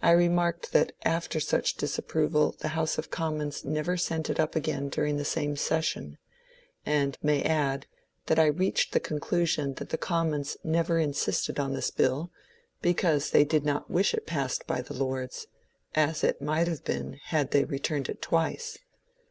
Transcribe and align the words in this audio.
I 0.00 0.12
re 0.12 0.30
marked 0.30 0.72
that 0.72 0.92
after 1.04 1.38
such 1.38 1.74
disapproval 1.76 2.56
the 2.60 2.68
House 2.68 2.96
of 2.96 3.10
Commons 3.10 3.66
never 3.66 3.98
sent 3.98 4.30
it 4.30 4.40
up 4.40 4.56
again 4.56 4.88
during 4.88 5.18
the 5.18 5.26
same 5.26 5.56
session; 5.56 6.16
and 6.86 7.18
may 7.22 7.42
add 7.42 7.86
that 8.28 8.38
I 8.38 8.46
reached 8.46 8.94
the 8.94 8.98
conclusion 8.98 9.74
that 9.74 9.90
the 9.90 9.98
Commons 9.98 10.56
never 10.64 10.98
insisted 10.98 11.60
on 11.60 11.74
this 11.74 11.90
bill 11.90 12.30
because 12.80 13.30
they 13.30 13.44
did 13.44 13.62
not 13.66 13.90
wish 13.90 14.14
it 14.14 14.24
passed 14.26 14.66
by 14.66 14.80
the 14.80 14.94
Lords, 14.94 15.48
as 15.94 16.24
it 16.24 16.40
might 16.40 16.66
have 16.66 16.82
been 16.82 17.20
had 17.24 17.50
they 17.50 17.64
returned 17.66 18.08
it 18.08 18.22
twice. 18.22 18.78